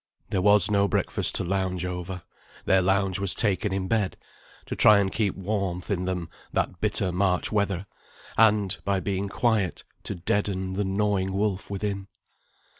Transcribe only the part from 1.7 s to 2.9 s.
over; their